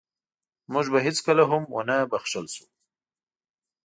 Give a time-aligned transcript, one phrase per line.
[0.73, 2.65] موږ به هېڅکله هم ونه بښل شو.